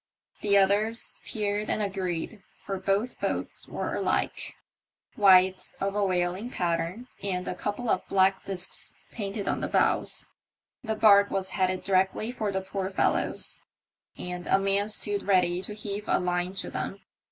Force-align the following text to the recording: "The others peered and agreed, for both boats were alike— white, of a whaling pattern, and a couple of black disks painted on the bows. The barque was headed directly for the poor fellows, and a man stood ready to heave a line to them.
"The 0.41 0.57
others 0.57 1.21
peered 1.27 1.69
and 1.69 1.79
agreed, 1.79 2.41
for 2.55 2.79
both 2.79 3.19
boats 3.19 3.67
were 3.67 3.93
alike— 3.93 4.55
white, 5.15 5.73
of 5.79 5.93
a 5.93 6.03
whaling 6.03 6.49
pattern, 6.49 7.05
and 7.21 7.47
a 7.47 7.53
couple 7.53 7.87
of 7.87 8.07
black 8.07 8.43
disks 8.43 8.95
painted 9.11 9.47
on 9.47 9.61
the 9.61 9.67
bows. 9.67 10.25
The 10.83 10.95
barque 10.95 11.29
was 11.29 11.51
headed 11.51 11.83
directly 11.83 12.31
for 12.31 12.51
the 12.51 12.61
poor 12.61 12.89
fellows, 12.89 13.61
and 14.17 14.47
a 14.47 14.57
man 14.57 14.89
stood 14.89 15.21
ready 15.21 15.61
to 15.61 15.75
heave 15.75 16.07
a 16.09 16.17
line 16.19 16.55
to 16.55 16.71
them. 16.71 16.99